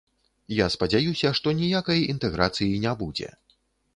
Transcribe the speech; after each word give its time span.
Я 0.59 0.67
спадзяюся, 0.75 1.33
што 1.41 1.51
ніякай 1.59 2.01
інтэграцыі 2.15 2.79
не 2.87 2.97
будзе. 3.05 3.29